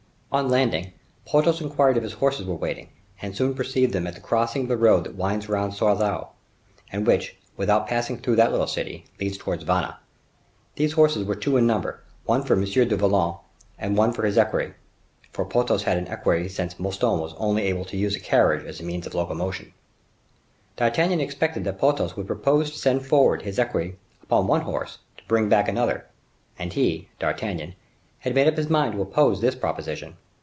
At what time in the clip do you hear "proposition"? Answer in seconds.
29.55-30.15